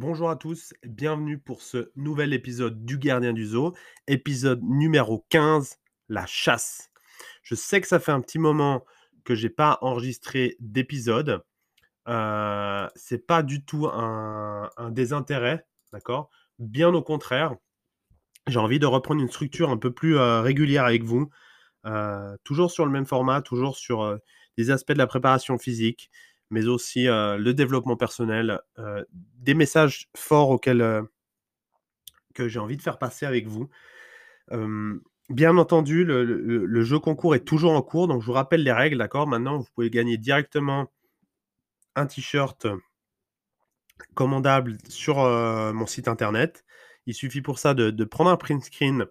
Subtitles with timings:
[0.00, 3.74] Bonjour à tous, bienvenue pour ce nouvel épisode du Gardien du Zoo,
[4.06, 6.92] épisode numéro 15, la chasse.
[7.42, 8.84] Je sais que ça fait un petit moment
[9.24, 11.42] que j'ai pas enregistré d'épisode.
[12.06, 16.30] Euh, c'est pas du tout un, désintérêt, d'accord?
[16.60, 17.56] Bien au contraire,
[18.46, 21.28] j'ai envie de reprendre une structure un peu plus euh, régulière avec vous,
[21.86, 24.16] euh, toujours sur le même format, toujours sur euh,
[24.56, 26.08] des aspects de la préparation physique,
[26.50, 28.60] mais aussi le développement personnel,
[29.36, 31.02] des messages forts auxquels
[32.34, 33.68] que j'ai envie de faire passer avec vous.
[35.28, 38.98] bien entendu, le, jeu concours est toujours en cours, donc je vous rappelle les règles,
[38.98, 39.26] d'accord?
[39.26, 40.90] Maintenant, vous pouvez gagner directement
[41.96, 42.66] un t-shirt
[44.14, 46.64] commandable sur mon site internet.
[47.06, 49.06] Il suffit pour ça de, prendre un print screen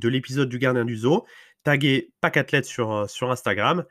[0.00, 1.26] de l'épisode du Gardien du Zoo,
[1.64, 3.84] taguer Pacathlete sur, sur Instagram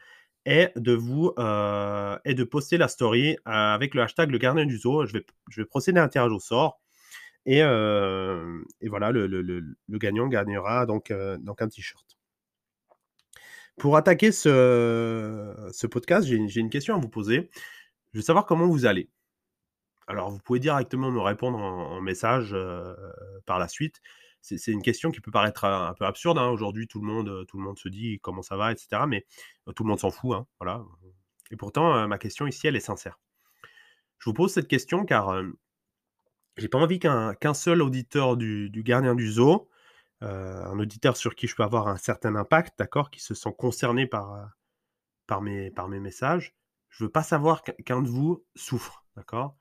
[0.47, 4.65] et de vous euh, et de poster la story euh, avec le hashtag le gardien
[4.65, 5.05] du zoo.
[5.05, 6.79] Je vais, je vais procéder à un tirage au sort.
[7.45, 12.17] Et, euh, et voilà, le, le, le, gagnant gagnera donc, donc un t-shirt.
[13.77, 17.49] Pour attaquer ce, ce podcast, j'ai une question à vous poser.
[18.13, 19.09] Je veux savoir comment vous allez.
[20.07, 22.55] Alors, vous pouvez directement me répondre en, message
[23.45, 24.01] par la suite
[24.55, 26.37] c'est une question qui peut paraître un, peu absurde.
[26.37, 26.49] Hein.
[26.49, 29.01] Aujourd'hui, tout le monde, tout le monde se dit comment ça va, etc.
[29.07, 29.25] Mais
[29.75, 30.33] tout le monde s'en fout.
[30.35, 30.83] Hein, voilà.
[31.51, 33.19] Et pourtant, ma question ici, elle est sincère.
[34.19, 35.41] Je vous pose cette question car
[36.57, 39.69] j'ai pas envie qu'un seul auditeur du, gardien du zoo,
[40.21, 44.07] un auditeur sur qui je peux avoir un certain impact, d'accord, qui se sent concerné
[44.07, 44.51] par,
[45.41, 46.55] mes, messages,
[46.89, 49.55] je veux pas savoir qu'un de vous souffre, d'accord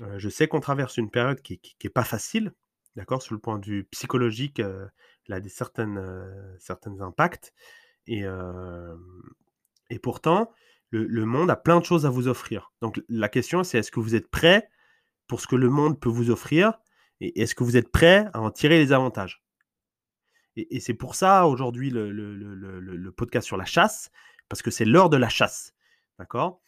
[0.00, 2.52] Je sais qu'on traverse une période qui, qui, qui est pas facile,
[2.98, 5.96] d'accord, sur le point de vue psychologique, elle a des certains
[7.00, 7.54] impacts.
[8.06, 8.24] Et,
[10.02, 10.50] pourtant,
[10.90, 12.72] le, monde a plein de choses à vous offrir.
[12.82, 14.68] Donc la question, c'est est-ce que vous êtes prêt
[15.28, 16.74] pour ce que le monde peut vous offrir
[17.20, 19.44] et est-ce que vous êtes prêt à en tirer les avantages?
[20.56, 24.10] Et, c'est pour ça aujourd'hui le, podcast sur la chasse,
[24.48, 25.72] parce que c'est l'heure de la chasse.
[26.18, 26.60] D'accord?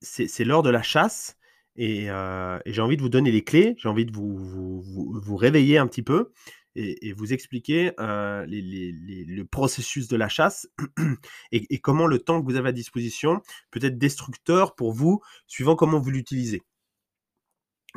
[0.00, 1.36] C'est l'heure de la chasse
[1.78, 5.86] euh, et, j'ai envie de vous donner les clés, j'ai envie de vous, réveiller un
[5.86, 6.32] petit peu
[6.74, 10.68] et, vous expliquer euh, le processus de la chasse
[11.52, 15.76] et, comment le temps que vous avez à disposition peut être destructeur pour vous, suivant
[15.76, 16.62] comment vous l'utilisez.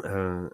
[0.06, 0.50] Euh,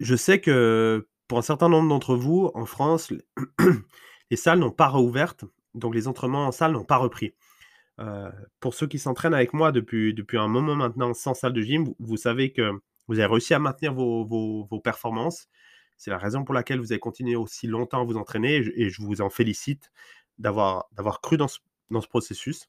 [0.00, 3.12] je sais que pour un certain nombre d'entre vous, en France,
[4.30, 5.44] les salles n'ont pas réouvertes,
[5.74, 7.34] donc les entraînements en salle n'ont pas repris.
[8.02, 11.62] Euh, pour ceux qui s'entraînent avec moi depuis, depuis un moment maintenant sans salle de
[11.62, 12.72] gym, vous, savez que
[13.06, 15.48] vous avez réussi à maintenir vos, vos, performances.
[15.98, 19.02] C'est la raison pour laquelle vous avez continué aussi longtemps à vous entraîner et je,
[19.02, 19.92] vous en félicite
[20.38, 20.88] d'avoir
[21.22, 22.68] cru dans ce, dans ce, processus.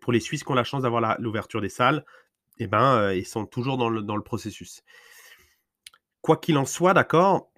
[0.00, 2.04] Pour les Suisses qui ont la chance d'avoir l'ouverture des salles,
[2.58, 4.82] eh ben, euh, ils sont toujours dans le, dans le processus.
[6.22, 7.52] Quoi qu'il en soit, d'accord,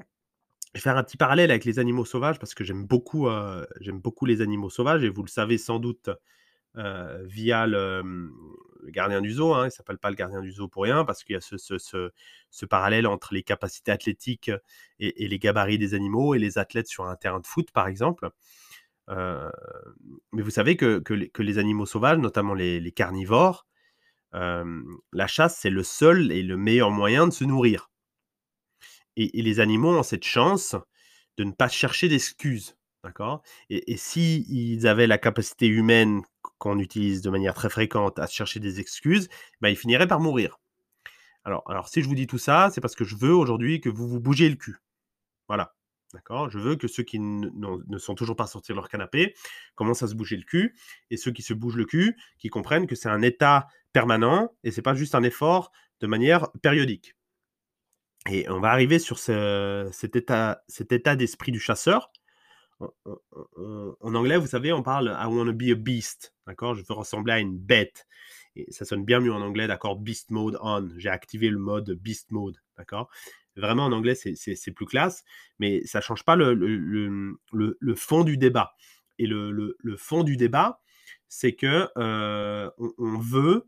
[0.75, 3.65] je vais faire un petit parallèle avec les animaux sauvages parce que j'aime beaucoup, euh,
[3.95, 6.11] beaucoup les animaux sauvages et vous le savez sans doute
[6.77, 8.03] via le,
[8.91, 9.55] gardien du zoo.
[9.55, 11.41] Hein, il ne s'appelle pas le gardien du zoo pour rien parce qu'il y a
[11.41, 14.51] ce, parallèle entre les capacités athlétiques
[14.99, 18.31] et, les gabarits des animaux et les athlètes sur un terrain de foot, par exemple.
[19.09, 19.51] Euh,
[20.33, 21.03] mais vous savez que,
[21.39, 23.67] les, animaux sauvages, notamment les, carnivores,
[24.35, 24.83] euh,
[25.13, 27.91] la chasse, c'est le seul et le meilleur moyen de se nourrir.
[29.17, 30.77] Et, les animaux ont cette chance
[31.37, 32.77] de ne pas chercher d'excuses.
[33.71, 36.23] Et, et s'ils avaient la capacité humaine
[36.59, 39.29] qu'on utilise de manière très fréquente à chercher des excuses,
[39.61, 40.59] ben, ils finiraient par mourir.
[41.45, 44.09] Alors, si je vous dis tout ça, c'est parce que je veux aujourd'hui que vous
[44.09, 44.79] vous bougiez le cul.
[45.47, 45.75] Voilà.
[46.13, 46.51] D'accord?
[46.51, 49.35] Je veux que ceux qui ne sont toujours pas sortis de leur canapé
[49.75, 50.75] commencent à se bouger le cul.
[51.11, 54.71] Et ceux qui se bougent le cul, qui comprennent que c'est un état permanent et
[54.71, 57.17] c'est pas juste un effort de manière périodique.
[58.29, 62.11] Et on va arriver sur cet état, cet état d'esprit du chasseur
[62.81, 66.35] en anglais, vous savez, on parle I want to be a beast.
[66.47, 66.75] D'accord?
[66.75, 68.07] Je veux ressembler à une bête.
[68.55, 69.97] Et ça sonne bien mieux en anglais, d'accord?
[69.97, 70.89] Beast mode on.
[70.97, 72.57] J'ai activé le mode beast mode.
[72.77, 73.11] D'accord?
[73.57, 75.25] Vraiment, en anglais, c'est plus classe,
[75.59, 78.75] mais ça ne change pas le, le, fond du débat.
[79.19, 80.81] Et le, fond du débat,
[81.29, 83.67] c'est que euh, on, veut,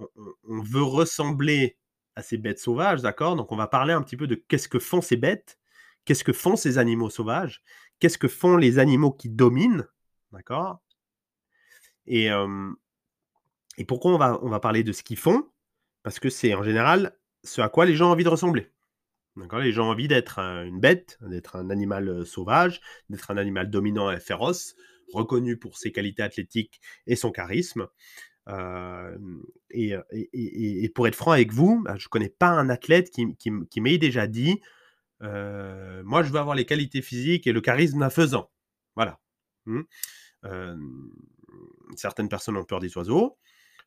[0.00, 1.76] on, veut ressembler
[2.16, 3.36] à ces bêtes sauvages, d'accord?
[3.36, 5.58] Donc, on va parler un petit peu de qu'est-ce que font ces bêtes,
[6.06, 7.62] qu'est-ce que font ces animaux sauvages,
[8.04, 9.86] qu'est-ce que font les animaux qui dominent,
[10.30, 10.82] d'accord?
[12.06, 12.28] Et,
[13.88, 15.48] pourquoi on va, on va parler de ce qu'ils font?
[16.02, 18.70] Parce que c'est en général ce à quoi les gens ont envie de ressembler.
[19.36, 19.60] D'accord?
[19.60, 24.10] Les gens ont envie d'être une bête, d'être un animal sauvage, d'être un animal dominant
[24.10, 24.74] et féroce,
[25.14, 27.86] reconnu pour ses qualités athlétiques et son charisme.
[29.70, 33.96] et, pour être franc avec vous, bah, je ne connais pas un athlète qui, m'ait
[33.96, 34.60] déjà dit
[35.24, 38.50] Moi, je veux avoir les qualités physiques et le charisme d'un faisan.
[38.94, 39.20] Voilà.
[39.66, 39.82] Mmh.
[41.96, 43.38] certaines personnes ont peur des oiseaux.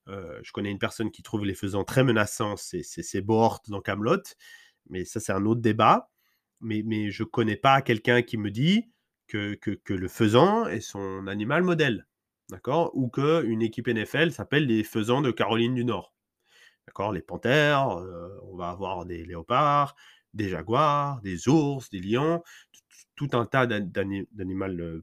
[0.08, 4.24] je connais une personne qui trouve les faisans très menaçants, c'est Bohort dans Camelot.
[4.90, 6.10] Mais ça, c'est un autre débat.
[6.60, 8.90] Mais, mais je connais pas quelqu'un qui me dit
[9.28, 12.08] que, que le faisan est son animal modèle
[12.50, 16.14] d'accord Ou qu'une équipe NFL s'appelle les Faisans de Caroline du Nord.
[16.88, 17.88] D'accord Les panthères,
[18.44, 19.96] on va avoir des léopards,
[20.34, 22.44] des jaguars, des ours, des lions,
[23.16, 25.02] tout un tas d'animaux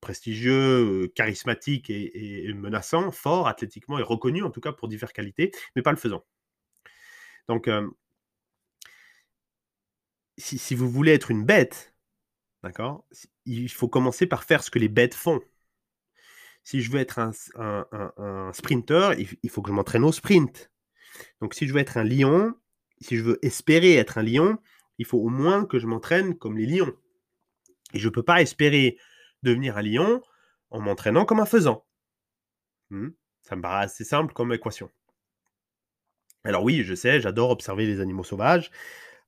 [0.00, 5.82] prestigieux, charismatiques et, menaçants, forts athlétiquement et reconnus en tout cas pour diverses qualités, mais
[5.82, 6.24] pas le faisan.
[7.48, 7.68] Donc,
[10.38, 11.94] si, vous voulez être une bête,
[12.62, 13.04] d'accord,
[13.44, 15.40] il faut commencer par faire ce que les bêtes font
[16.62, 20.70] si je veux être un, un, sprinter, il, faut que je m'entraîne au sprint.
[21.40, 22.54] Donc si je veux être un lion,
[23.00, 24.58] si je veux espérer être un lion,
[24.98, 26.92] il faut au moins que je m'entraîne comme les lions.
[27.92, 28.98] Et je ne peux pas espérer
[29.42, 30.22] devenir un lion
[30.70, 31.84] en m'entraînant comme un faisan.
[32.90, 33.10] Hmm?
[33.42, 34.90] Ça me paraît assez simple comme équation.
[36.44, 38.70] Alors oui, je sais, j'adore observer les animaux sauvages,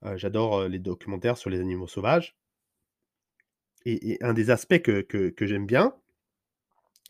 [0.05, 2.37] euh, j'adore euh, les documentaires sur les animaux sauvages.
[3.85, 5.93] Et, un des aspects que j'aime bien,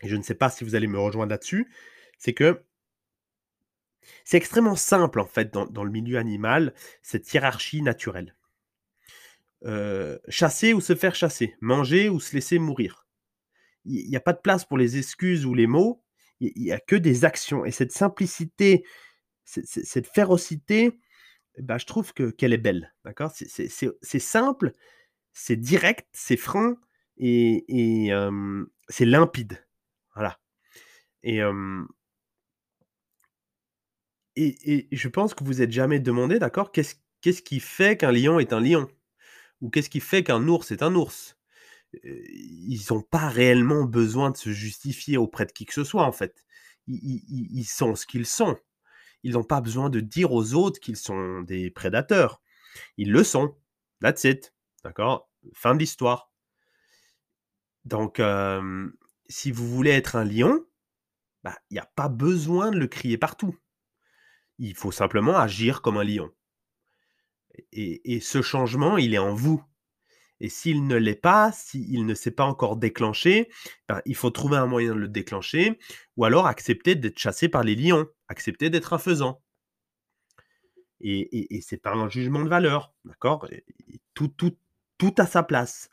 [0.03, 1.71] et je ne sais pas si vous allez me rejoindre là-dessus,
[2.17, 2.63] c'est que
[4.23, 8.35] c'est extrêmement simple en fait dans, le milieu animal, cette hiérarchie naturelle.
[9.65, 13.07] Euh, chasser ou se faire chasser, manger ou se laisser mourir.
[13.85, 16.03] Il n'y a pas de place pour les excuses ou les mots,
[16.39, 17.65] il n'y a que des actions.
[17.65, 18.85] Et cette simplicité,
[19.45, 20.99] cette férocité,
[21.59, 22.93] bah, je trouve que, qu'elle est belle.
[23.05, 23.31] D'accord?
[23.31, 24.71] C'est, simple,
[25.33, 26.75] c'est direct, c'est franc
[27.17, 28.11] et,
[28.89, 29.65] c'est limpide.
[30.15, 30.39] Voilà.
[31.23, 31.41] Et,
[34.35, 36.95] et, je pense que vous êtes jamais demandé, d'accord, qu'est-ce,
[37.41, 38.87] qui fait qu'un lion est un lion?
[39.61, 41.37] Ou qu'est-ce qui fait qu'un ours est un ours?
[42.03, 46.11] Ils n'ont pas réellement besoin de se justifier auprès de qui que ce soit, en
[46.11, 46.43] fait.
[46.87, 48.57] Ils, sont ce qu'ils sont.
[49.23, 52.41] Ils n'ont pas besoin de dire aux autres qu'ils sont des prédateurs.
[52.97, 53.55] Ils le sont.
[54.01, 54.53] That's it.
[54.83, 55.29] D'accord?
[55.53, 56.31] Fin de l'histoire.
[57.85, 58.21] Donc,
[59.29, 60.65] si vous voulez être un lion,
[61.43, 63.57] bah, il n'y a pas besoin de le crier partout.
[64.59, 66.31] Il faut simplement agir comme un lion.
[67.71, 69.63] Et, ce changement, il est en vous.
[70.39, 73.49] Et s'il ne l'est pas, s'il ne s'est pas encore déclenché,
[73.87, 75.79] ben, il faut trouver un moyen de le déclencher,
[76.17, 79.39] ou alors accepter d'être chassé par les lions, accepter d'être un.
[80.99, 83.47] Et, c'est pas un jugement de valeur, d'accord?
[84.13, 84.57] Tout, tout,
[84.97, 85.89] tout à sa place.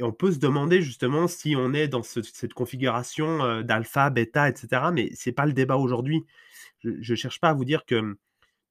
[0.00, 4.90] On peut se demander justement si on est dans cette configuration d'alpha, bêta, etc.
[4.92, 6.24] Mais c'est pas le débat aujourd'hui.
[6.84, 8.16] Je ne cherche pas à vous dire que mmh,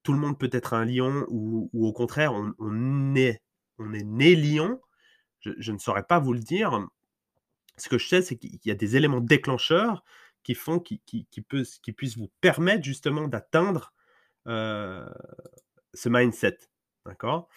[0.02, 3.42] tout le monde peut être un lion ou, au contraire, on, est,
[3.78, 4.80] on est né lion.
[5.40, 6.86] Je, ne saurais pas vous le dire.
[7.76, 10.04] Ce que je sais, c'est qu'il y a des éléments déclencheurs
[10.42, 11.42] qui font, qui, qui, qui,
[11.82, 13.92] qui puissent vous permettre justement d'atteindre
[14.46, 16.58] ce mindset.
[17.06, 17.48] D'accord?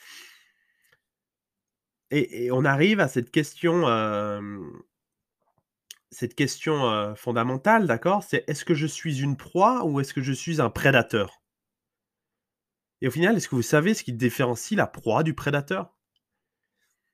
[2.12, 3.82] Et, on arrive à cette question,
[6.12, 10.34] cette question fondamentale, d'accord C'est est-ce que je suis une proie ou est-ce que je
[10.34, 11.42] suis un prédateur?
[13.02, 15.94] Et au final, est-ce que vous savez ce qui différencie la proie du prédateur?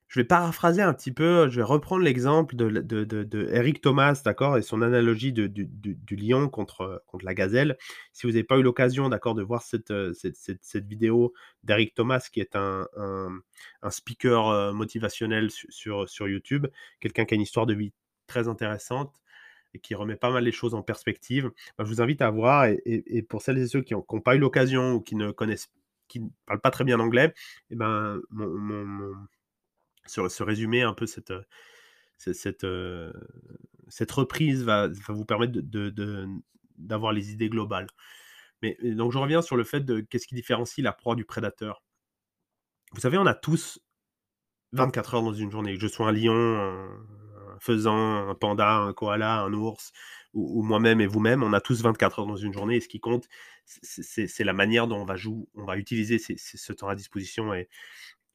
[0.07, 4.57] Je vais paraphraser un petit peu, je vais reprendre l'exemple de, de, Eric Thomas, d'accord,
[4.57, 7.77] et son analogie du, lion contre, contre la gazelle.
[8.11, 11.33] Si vous n'avez pas eu l'occasion, d'accord, de voir cette, euh, cette, vidéo
[11.63, 16.67] d'Eric Thomas, qui est un, un, speaker motivationnel sur, sur YouTube,
[16.99, 17.91] quelqu'un qui a une histoire de vie
[18.27, 19.21] très intéressante
[19.73, 22.65] et qui remet pas mal les choses en perspective, bah, je vous invite à voir.
[22.65, 25.71] Et, pour celles et ceux qui n'ont pas eu l'occasion ou qui ne connaissent,
[26.07, 27.33] qui parlent pas très bien anglais,
[27.69, 28.21] et eh ben,
[30.83, 31.33] un peu cette,
[32.17, 33.11] cette, euh,
[33.87, 35.59] cette reprise va, vous permettre
[36.77, 37.87] d'avoir les idées globales.
[38.61, 41.83] Mais donc je reviens sur le fait de qu'est-ce qui différencie la proie du prédateur.
[42.93, 43.79] Vous savez, on a tous
[44.73, 45.73] 24 heures dans une journée.
[45.73, 46.89] Que je sois un lion,
[47.63, 49.93] faisan, un panda, un koala, un ours,
[50.33, 52.77] ou, moi-même et vous-même, on a tous 24 heures dans une journée.
[52.77, 53.27] Et ce qui compte,
[53.65, 55.05] c'est la manière dont
[55.55, 57.53] on va, utiliser ce temps à disposition.
[57.53, 57.69] Et,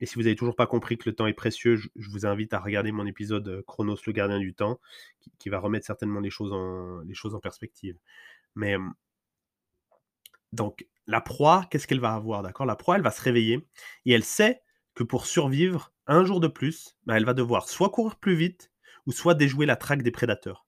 [0.03, 2.61] si vous n'avez toujours pas compris que le temps est précieux, je, vous invite à
[2.61, 4.79] regarder mon épisode euh, Chronos, le gardien du temps,
[5.41, 7.97] qui, va remettre certainement les choses en, perspective.
[8.55, 8.77] Mais
[10.53, 12.65] donc, la proie, qu'est-ce qu'elle va avoir D'accord?
[12.65, 13.67] La proie, elle va se réveiller
[14.07, 14.63] et elle sait
[14.95, 18.71] que pour survivre un jour de plus, ben, elle va devoir soit courir plus vite
[19.09, 20.67] ou soit déjouer la traque des prédateurs.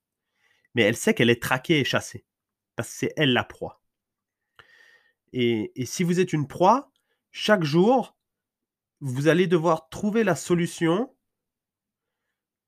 [0.75, 2.25] Mais elle sait qu'elle est traquée et chassée
[2.75, 3.83] parce que c'est elle la proie.
[5.33, 6.91] Et, si vous êtes une proie,
[7.31, 8.17] chaque jour,
[9.01, 11.15] vous allez devoir trouver la solution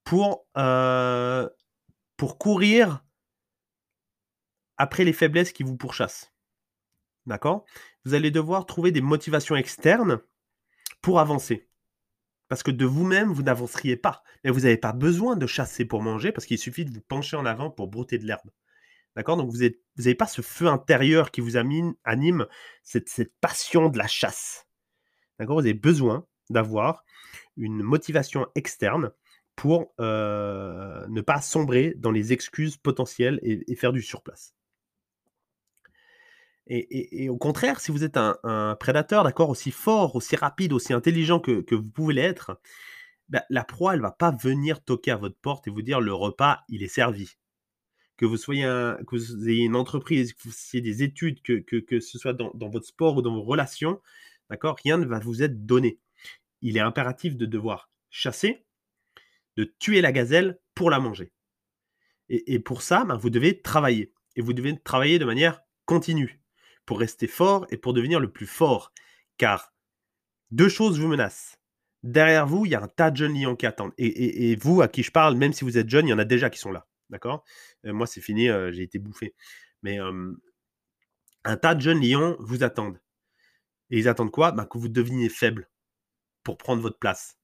[0.04, 1.48] pour, euh,
[2.18, 3.02] pour courir
[4.76, 6.34] après les faiblesses qui vous pourchassent.
[7.24, 7.64] D'accord?
[8.04, 10.20] Vous allez devoir trouver des motivations externes
[11.00, 11.66] pour avancer.
[12.52, 14.22] Parce que de vous-même, vous n'avanceriez pas.
[14.44, 17.34] Mais vous n'avez pas besoin de chasser pour manger parce qu'il suffit de vous pencher
[17.34, 18.50] en avant pour brouter de l'herbe.
[19.16, 19.38] D'accord?
[19.38, 22.46] Donc vous n'avez pas ce feu intérieur qui vous anime,
[22.82, 24.66] cette, cette passion de la chasse.
[25.38, 25.56] D'accord?
[25.56, 27.06] Vous avez besoin d'avoir
[27.56, 29.12] une motivation externe
[29.56, 34.54] pour euh, ne pas sombrer dans les excuses potentielles et, faire du surplace.
[36.68, 41.40] Et, au contraire, si vous êtes un, prédateur, d'accord, aussi fort, aussi rapide, aussi intelligent
[41.40, 42.60] que, vous pouvez l'être,
[43.28, 46.14] bah, la proie, elle va pas venir toquer à votre porte et vous dire le
[46.14, 47.36] repas, il est servi.
[48.16, 52.00] Que vous soyez que vous ayez une entreprise, que vous ayez des études, que, que,
[52.00, 54.00] ce soit dans, dans, votre sport ou dans vos relations,
[54.48, 55.98] d'accord, rien ne va vous être donné.
[56.60, 58.64] Il est impératif de devoir chasser,
[59.56, 61.32] de tuer la gazelle pour la manger.
[62.28, 64.12] Et, pour ça, ben, vous devez travailler.
[64.36, 66.41] Et vous devez travailler de manière continue
[66.86, 68.92] pour rester fort et pour devenir le plus fort.
[69.38, 69.72] Car
[70.50, 71.58] deux choses vous menacent.
[72.02, 73.92] Derrière vous, il y a un tas de jeunes lions qui attendent.
[73.96, 76.24] Et, vous, à qui je parle, même si vous êtes jeune, il y en a
[76.24, 76.86] déjà qui sont là.
[77.10, 77.44] D'accord?
[77.86, 79.34] Euh, Moi, c'est fini, euh, j'ai été bouffé.
[79.82, 79.98] Mais
[81.44, 83.00] un tas de jeunes lions vous attendent.
[83.90, 84.52] Et ils attendent quoi?
[84.52, 85.68] Ben, Que vous deveniez faible
[86.42, 87.38] pour prendre votre place.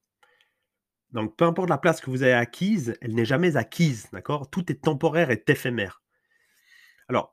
[1.11, 4.51] Donc, peu importe la place que vous avez acquise, elle n'est jamais acquise, d'accord?
[4.51, 6.03] Tout est temporaire et éphémère.
[7.09, 7.33] Alors,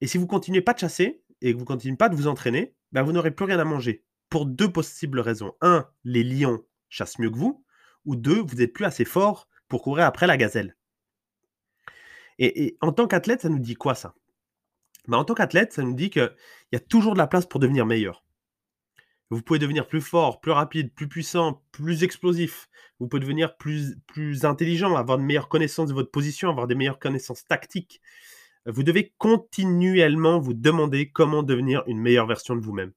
[0.00, 2.74] et si vous continuez pas de chasser et que vous continuez pas de vous entraîner,
[2.92, 4.02] ben vous n'aurez plus rien à manger.
[4.30, 5.52] Pour deux possibles raisons.
[5.60, 7.62] Un, les lions chassent mieux que vous.
[8.06, 10.74] Ou deux, vous n'êtes plus assez fort pour courir après la gazelle.
[12.38, 14.14] Et, en tant qu'athlète, ça nous dit quoi ça?
[15.06, 16.34] Ben, En tant qu'athlète, ça nous dit qu'il
[16.72, 18.24] y a toujours de la place pour devenir meilleur.
[19.30, 22.68] Vous pouvez devenir plus fort, plus rapide, plus puissant, plus explosif.
[22.98, 26.74] Vous pouvez devenir plus, plus intelligent, avoir de meilleures connaissances de votre position, avoir des
[26.74, 28.00] meilleures connaissances tactiques.
[28.66, 32.92] Vous devez continuellement vous demander comment devenir une meilleure version de vous-même.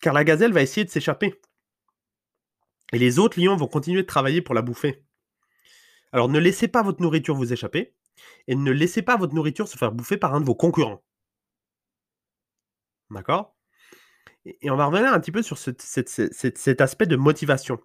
[0.00, 1.40] Car la gazelle va essayer de s'échapper.
[2.92, 5.02] Et les autres lions vont continuer de travailler pour la bouffer.
[6.12, 7.94] Alors ne laissez pas votre nourriture vous échapper
[8.46, 11.02] et ne laissez pas votre nourriture se faire bouffer par un de vos concurrents.
[13.10, 13.56] D'accord?
[14.44, 17.78] Et on va revenir un petit peu sur cet, aspect de motivation.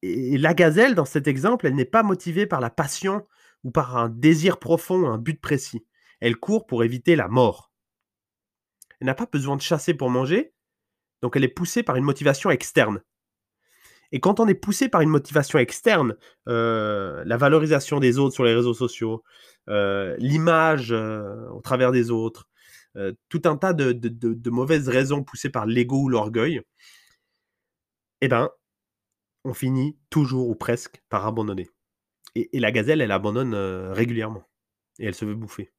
[0.00, 3.26] Et, la gazelle, dans cet exemple, elle n'est pas motivée par la passion
[3.64, 5.86] ou par un désir profond, un but précis.
[6.20, 7.72] Elle court pour éviter la mort.
[9.00, 10.54] Elle n'a pas besoin de chasser pour manger,
[11.20, 13.02] donc elle est poussée par une motivation externe.
[14.12, 16.16] Et quand on est poussé par une motivation externe,
[16.48, 19.24] euh, la valorisation des autres sur les réseaux sociaux,
[19.68, 22.48] euh, l'image euh, au travers des autres,
[23.30, 26.60] tout un tas de, mauvaises raisons poussées par l'ego ou l'orgueil,
[28.20, 28.50] eh ben,
[29.44, 31.70] on finit toujours ou presque par abandonner.
[32.34, 34.42] Et, la gazelle, elle abandonne euh, régulièrement.
[34.98, 35.72] Et elle se veut bouffer.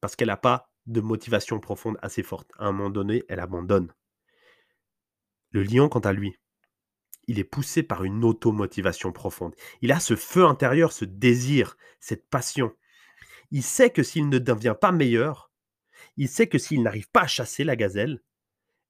[0.00, 2.50] Parce qu'elle n'a pas de motivation profonde assez forte.
[2.58, 3.92] À un moment donné, elle abandonne.
[5.50, 6.36] Le lion, quant à lui,
[7.26, 9.54] il est poussé par une automotivation profonde.
[9.82, 12.74] Il a ce feu intérieur, ce désir, cette passion.
[13.50, 15.50] Il sait que s'il ne devient pas meilleur,
[16.16, 18.22] il sait que s'il n'arrive pas à chasser la gazelle,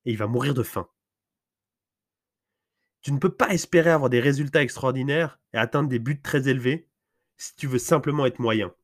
[0.04, 0.88] il va mourir de faim.
[3.02, 6.88] Tu ne peux pas espérer avoir des résultats extraordinaires et atteindre des buts très élevés
[7.36, 8.74] si tu veux simplement être moyen.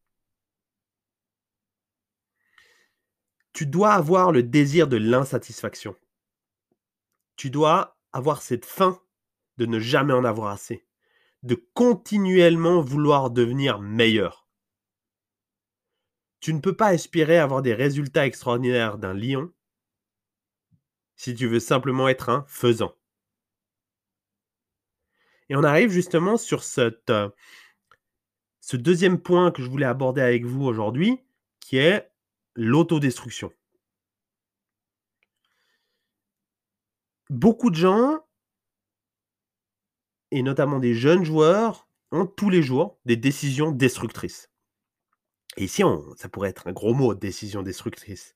[3.52, 5.96] Tu dois avoir le désir de l'insatisfaction.
[7.36, 9.00] Tu dois avoir cette faim
[9.58, 10.86] de ne jamais en avoir assez,
[11.42, 14.48] de continuellement vouloir devenir meilleur.
[16.40, 19.52] Tu ne peux pas espérer avoir des résultats extraordinaires d'un lion
[21.16, 22.94] si tu veux simplement être un faisant.
[25.48, 27.30] Et on arrive justement sur euh,
[28.60, 31.20] ce deuxième point que je voulais aborder avec vous aujourd'hui,
[31.60, 32.10] qui est
[32.54, 33.52] l'autodestruction.
[37.30, 38.20] Beaucoup de gens,
[40.30, 44.50] et notamment des jeunes joueurs, ont tous les jours des décisions destructrices.
[45.56, 45.82] Et ici,
[46.16, 48.34] ça pourrait être un gros mot, décision destructrice.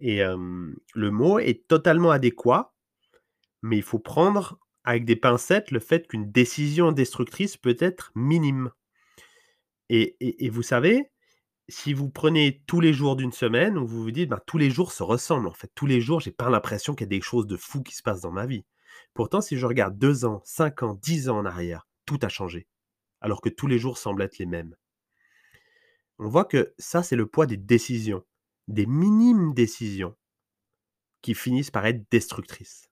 [0.00, 2.74] Et le mot est totalement adéquat,
[3.62, 4.58] mais il faut prendre
[4.90, 8.70] avec des pincettes le fait qu'une décision destructrice peut être minime.
[9.88, 10.16] Et,
[10.50, 11.10] vous savez,
[11.68, 14.92] si vous prenez tous les jours d'une semaine, vous vous dites, ben, tous les jours
[14.92, 15.48] se ressemblent.
[15.48, 17.82] En fait, tous les jours, j'ai pas l'impression qu'il y a des choses de fou
[17.82, 18.64] qui se passent dans ma vie.
[19.14, 22.68] Pourtant, si je regarde deux ans, cinq ans, dix ans en arrière, tout a changé.
[23.20, 24.76] Alors que tous les jours semblent être les mêmes
[26.20, 28.22] on voit que ça, c'est le poids des décisions,
[28.68, 30.14] des minimes décisions
[31.22, 32.90] qui finissent par être destructrices.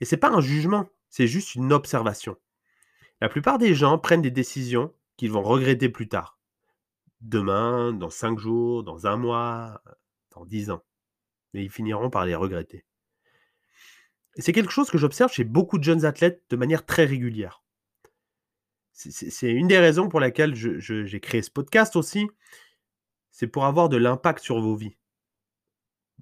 [0.00, 2.36] Et c'est pas un jugement, c'est juste une observation.
[3.20, 6.38] La plupart des gens prennent des décisions qu'ils vont regretter plus tard.
[7.20, 9.82] Demain, dans cinq jours, dans un mois,
[10.30, 10.82] dans dix ans.
[11.52, 12.86] Mais ils finiront par les regretter.
[14.36, 17.62] Et c'est quelque chose que j'observe chez beaucoup de jeunes athlètes de manière très régulière.
[18.92, 22.28] C'est une des raisons pour laquelle j'ai créé ce podcast aussi.
[23.30, 24.96] C'est pour avoir de l'impact sur vos vies.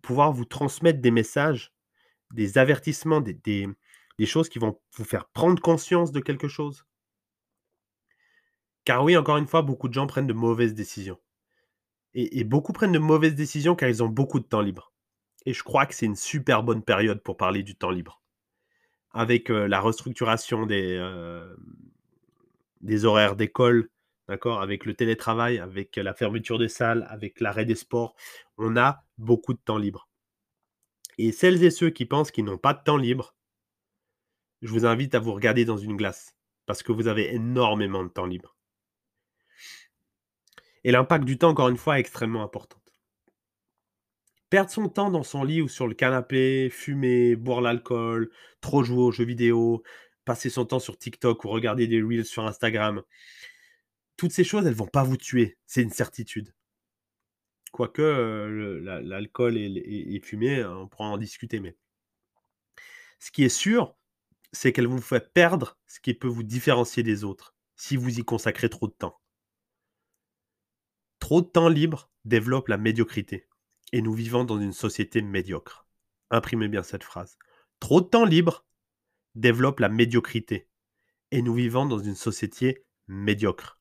[0.00, 1.74] Pouvoir vous transmettre des messages,
[2.32, 3.68] des avertissements, des, des
[4.26, 6.84] choses qui vont vous faire prendre conscience de quelque chose?
[8.84, 11.18] Car oui, encore une fois, beaucoup de gens prennent de mauvaises décisions.
[12.14, 14.92] Et, beaucoup prennent de mauvaises décisions car ils ont beaucoup de temps libre.
[15.46, 18.22] Et je crois que c'est une super bonne période pour parler du temps libre.
[19.12, 20.98] Avec la restructuration des,
[22.80, 23.90] des horaires d'école,
[24.28, 28.14] d'accord, avec le télétravail, avec la fermeture des salles, avec l'arrêt des sports,
[28.56, 30.08] on a beaucoup de temps libre.
[31.18, 33.34] Et celles et ceux qui pensent qu'ils n'ont pas de temps libre,
[34.62, 36.36] je vous invite à vous regarder dans une glace
[36.66, 38.56] parce que vous avez énormément de temps libre.
[40.84, 42.80] Et l'impact du temps, encore une fois, est extrêmement important.
[44.50, 49.02] Perdre son temps dans son lit ou sur le canapé, fumer, boire l'alcool, trop jouer
[49.02, 49.82] aux jeux vidéo,
[50.24, 53.02] passer son temps sur TikTok ou regarder des reels sur Instagram,
[54.18, 56.52] toutes ces choses, elles vont pas vous tuer, c'est une certitude.
[57.72, 61.76] Quoique euh, l'alcool et, et, fumer, on pourra en discuter, mais
[63.20, 63.96] ce qui est sûr,
[64.52, 68.24] c'est qu'elle vous fait perdre ce qui peut vous différencier des autres si vous y
[68.24, 69.20] consacrez trop de temps.
[71.20, 73.48] Trop de temps libre développe la médiocrité.
[73.92, 75.86] Et nous vivons dans une société médiocre.
[76.30, 77.38] Imprimez bien cette phrase.
[77.80, 78.66] Trop de temps libre
[79.34, 80.68] développe la médiocrité.
[81.30, 83.80] Et nous vivons dans une société médiocre.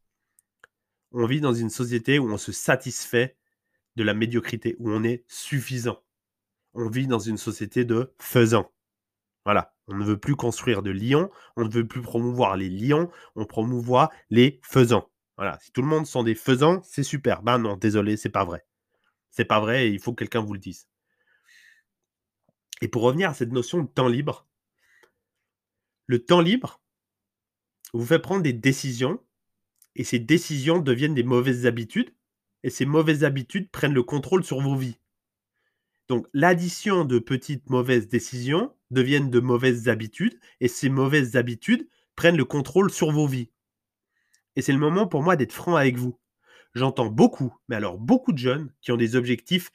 [1.11, 3.37] On vit dans une société où on se satisfait
[3.95, 6.03] de la médiocrité, où on est suffisant.
[6.73, 8.71] On vit dans une société de faisant.
[9.47, 9.73] Voilà.
[9.87, 13.45] On ne veut plus construire de lions, on ne veut plus promouvoir les lions, on
[13.45, 15.09] promouvoit les faisans.
[15.37, 15.57] Voilà.
[15.61, 17.43] Si tout le monde sont des faisans, c'est super.
[17.43, 18.65] Ben non, désolé, c'est pas vrai.
[19.31, 20.89] C'est pas vrai et il faut que quelqu'un vous le dise.
[22.81, 24.45] Et pour revenir à cette notion de temps libre,
[26.07, 26.81] le temps libre
[27.93, 29.23] vous fait prendre des décisions
[29.95, 32.13] et ces décisions deviennent des mauvaises habitudes
[32.63, 34.99] et ces mauvaises habitudes prennent le contrôle sur vos vies.
[36.07, 42.37] Donc l'addition de petites mauvaises décisions deviennent de mauvaises habitudes et ces mauvaises habitudes prennent
[42.37, 43.51] le contrôle sur vos vies.
[44.55, 46.19] Et c'est le moment pour moi d'être franc avec vous.
[46.73, 49.71] J'entends beaucoup, mais alors beaucoup de jeunes qui ont des objectifs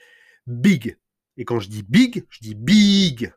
[0.46, 0.96] big.
[1.36, 3.32] Et quand je dis big, je dis big.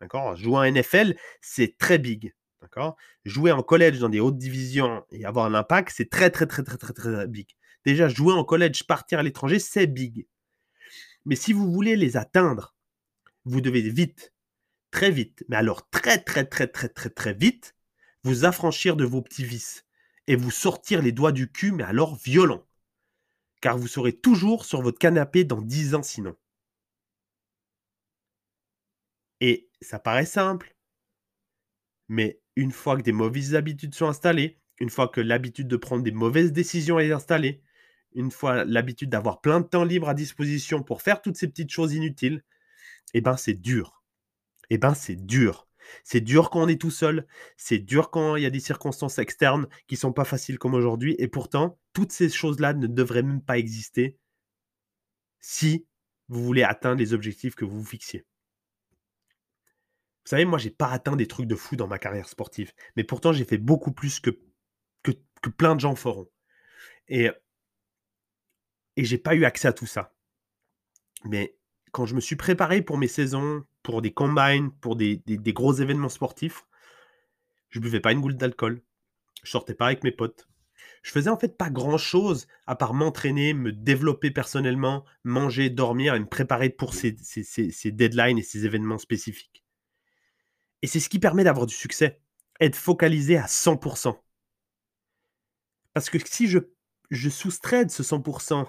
[0.00, 0.36] D'accord?
[0.36, 2.34] Jouer en NFL, c'est très big.
[2.60, 2.96] D'accord?
[3.24, 6.62] Jouer en collège dans des hautes divisions et avoir un impact, c'est très, très, très,
[6.62, 7.48] très, très, très big.
[7.84, 10.26] Déjà, jouer en collège, partir à l'étranger, c'est big.
[11.28, 12.74] Mais si vous voulez les atteindre,
[13.44, 14.32] vous devez vite,
[14.90, 17.76] très vite, mais alors très très très très très très vite,
[18.24, 19.84] vous affranchir de vos petits vices
[20.26, 22.66] et vous sortir les doigts du cul, mais alors violent.
[23.60, 26.34] Car vous serez toujours sur votre canapé dans 10 ans sinon.
[29.42, 30.74] Et ça paraît simple,
[32.08, 36.02] mais une fois que des mauvaises habitudes sont installées, une fois que l'habitude de prendre
[36.02, 37.62] des mauvaises décisions est installée,
[38.14, 41.70] une fois l'habitude d'avoir plein de temps libre à disposition pour faire toutes ces petites
[41.70, 42.42] choses inutiles,
[43.14, 44.02] eh ben c'est dur.
[44.70, 45.68] Eh ben c'est dur.
[46.04, 49.18] C'est dur quand on est tout seul, c'est dur quand il y a des circonstances
[49.18, 53.42] externes qui sont pas faciles comme aujourd'hui, et pourtant, toutes ces choses-là ne devraient même
[53.42, 54.18] pas exister
[55.40, 55.86] si
[56.28, 58.26] vous voulez atteindre les objectifs que vous vous fixiez.
[60.24, 63.04] Vous savez, moi, j'ai pas atteint des trucs de fou dans ma carrière sportive, mais
[63.04, 64.30] pourtant, j'ai fait beaucoup plus que,
[65.02, 65.12] que,
[65.48, 66.28] plein de gens feront.
[67.08, 67.30] Et
[68.98, 70.12] et j'ai pas eu accès à tout ça.
[71.24, 71.56] Mais
[71.92, 76.08] quand je me suis préparé pour mes saisons, pour des combines, pour des, gros événements
[76.08, 76.66] sportifs,
[77.68, 78.82] je buvais pas une goutte d'alcool.
[79.44, 80.48] Je sortais pas avec mes potes.
[81.02, 86.16] Je faisais en fait pas grand chose à part m'entraîner, me développer personnellement, manger, dormir
[86.16, 87.12] et me préparer pour ces,
[87.92, 89.64] deadlines et ces événements spécifiques.
[90.82, 92.20] Et c'est ce qui permet d'avoir du succès,
[92.58, 94.18] être focalisé à 100%.
[95.94, 96.58] Parce que si je,
[97.10, 98.66] je soustrais de ce 100%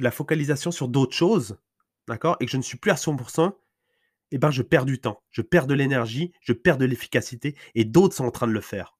[0.00, 1.58] de la focalisation sur d'autres choses,
[2.08, 3.54] d'accord, et que je ne suis plus à 100%,
[4.32, 7.84] eh ben je perds du temps, je perds de l'énergie, je perds de l'efficacité, et
[7.84, 8.96] d'autres sont en train de le faire.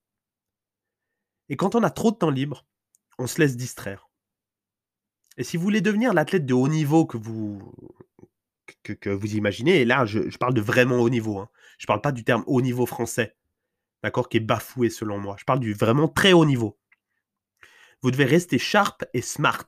[1.49, 2.67] Et quand on a trop de temps libre,
[3.19, 4.09] on se laisse distraire.
[5.37, 7.73] Et si vous voulez devenir l'athlète de haut niveau que vous,
[8.83, 11.49] que, vous imaginez, et là je, parle de vraiment haut niveau, hein.
[11.79, 13.37] je ne parle pas du terme haut niveau français,
[14.03, 16.79] d'accord, qui est bafoué selon moi, je parle du vraiment très haut niveau.
[18.03, 19.67] Vous devez rester sharp et smart.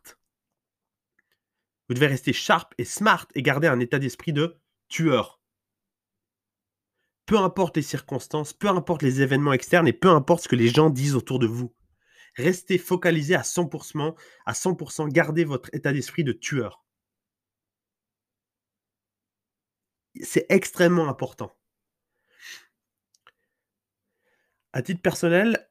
[1.92, 5.42] Vous devez rester sharp et smart et garder un état d'esprit de tueur.
[7.26, 10.68] Peu importe les circonstances, peu importe les événements externes et peu importe ce que les
[10.68, 11.74] gens disent autour de vous.
[12.36, 16.82] Restez focalisé à 100%, à 100%, gardez votre état d'esprit de tueur.
[20.22, 21.54] C'est extrêmement important.
[24.72, 25.68] À titre personnel,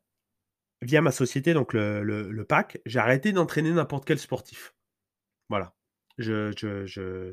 [0.83, 4.75] via ma société, donc le, le, PAC, j'ai arrêté d'entraîner n'importe quel sportif.
[5.49, 5.75] Voilà.
[6.17, 7.31] Je, je, je,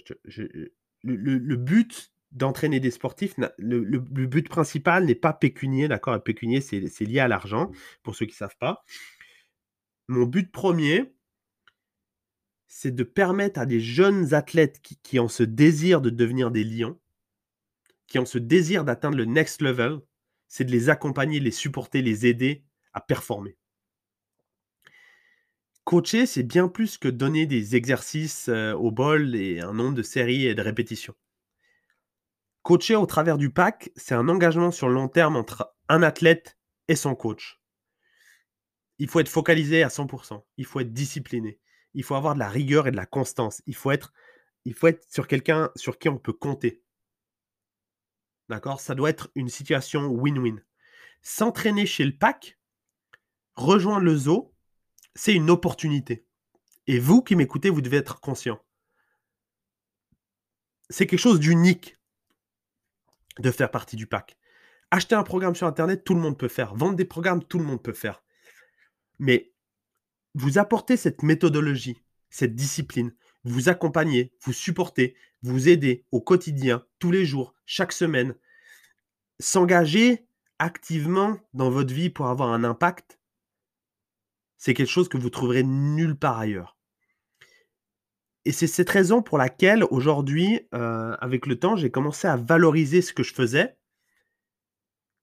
[1.02, 7.20] le, but d'entraîner des sportifs, le, but principal n'est pas pécunier, d'accord pécunier, c'est lié
[7.20, 7.70] à l'argent,
[8.02, 8.84] pour ceux qui ne savent pas.
[10.08, 11.12] Mon but premier,
[12.66, 16.64] c'est de permettre à des jeunes athlètes qui, qui ont ce désir de devenir des
[16.64, 16.98] lions,
[18.06, 20.00] qui ont ce désir d'atteindre le next level,
[20.48, 23.56] c'est de les accompagner, les supporter, les aider à performer.
[25.88, 30.03] Coacher, c'est bien plus que donner des exercices euh, au bol et un nombre de
[30.03, 31.14] séries et de répétitions.
[32.61, 36.59] Coacher au travers du pack, c'est un engagement sur le long terme entre un athlète
[36.88, 37.62] et son coach.
[38.98, 40.44] Il faut être focalisé à 100%.
[40.59, 41.59] Il faut être discipliné.
[41.94, 43.62] Il faut avoir de la rigueur et de la constance.
[43.64, 44.12] Il faut être,
[44.66, 46.83] il faut être sur quelqu'un sur qui on peut compter.
[48.51, 48.83] D'accord?
[48.83, 50.62] Ça doit être une situation win-win.
[51.22, 52.59] S'entraîner chez le pack,
[53.55, 54.53] rejoindre le zoo,
[55.18, 56.24] c'est une opportunité.
[56.87, 58.64] Et vous qui m'écoutez, vous devez être conscient.
[60.90, 61.96] C'est quelque chose d'unique
[63.40, 64.38] de faire partie du pack.
[64.92, 66.76] Acheter un programme sur Internet, tout le monde peut faire.
[66.76, 68.22] Vendre des programmes, tout le monde peut faire.
[69.18, 69.52] Mais
[70.35, 72.00] vous apportez cette méthodologie,
[72.31, 78.37] cette discipline, vous accompagnez, vous supportez, vous aidez au quotidien, tous les jours, chaque semaine,
[79.40, 80.28] s'engager
[80.61, 83.18] activement dans votre vie pour avoir un impact,
[84.59, 86.77] c'est quelque chose que vous trouverez nulle part ailleurs.
[88.44, 93.03] Et c'est cette raison pour laquelle aujourd'hui, euh, avec le temps, j'ai commencé à valoriser
[93.03, 93.79] ce que je faisais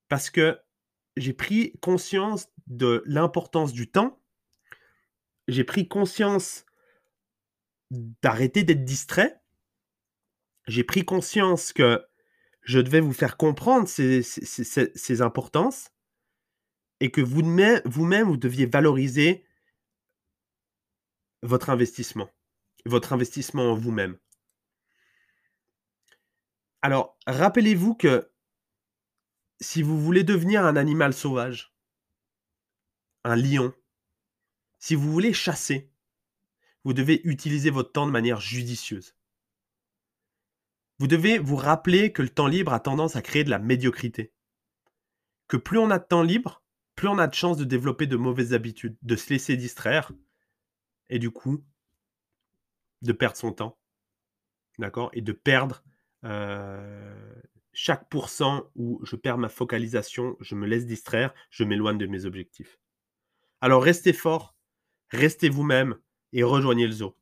[0.09, 0.59] parce que
[1.17, 4.21] j'ai pris conscience de l'importance du temps.
[5.47, 6.65] J'ai pris conscience
[7.91, 9.41] d'arrêter d'être distrait.
[10.67, 12.05] J'ai pris conscience que
[12.61, 15.89] je devais vous faire comprendre ces, importances
[16.99, 19.45] et que vous-même, vous deviez valoriser
[21.41, 22.29] votre investissement,
[22.85, 24.17] votre investissement en vous-même.
[26.81, 28.31] Alors, rappelez-vous que
[29.59, 31.73] si vous voulez devenir un animal sauvage,
[33.23, 33.73] un lion,
[34.79, 35.91] si vous voulez chasser,
[36.83, 39.15] vous devez utiliser votre temps de manière judicieuse.
[40.99, 44.31] Vous devez vous rappeler que le temps libre a tendance à créer de la médiocrité.
[45.47, 46.64] Que plus on a de temps libre,
[46.95, 50.11] plus on a de chances de développer de mauvaises habitudes, de se laisser distraire,
[51.09, 51.63] et du coup,
[53.01, 53.77] de perdre son temps.
[54.79, 55.83] D'accord Et de perdre
[56.23, 57.35] euh,
[57.73, 62.25] chaque pourcent où je perds ma focalisation, je me laisse distraire, je m'éloigne de mes
[62.25, 62.79] objectifs.
[63.61, 64.55] Alors restez fort,
[65.09, 65.97] restez vous-même
[66.33, 67.15] et rejoignez le zoo.